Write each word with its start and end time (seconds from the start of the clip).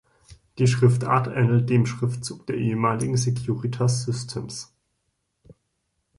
Die 0.57 0.65
Schriftart 0.65 1.27
ähnelt 1.27 1.69
dem 1.69 1.85
Schriftzug 1.85 2.47
der 2.47 2.57
ehemaligen 2.57 3.17
Securitas 3.17 4.01
Systems. 4.01 4.73